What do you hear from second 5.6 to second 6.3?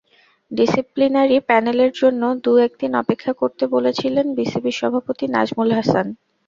Hasan.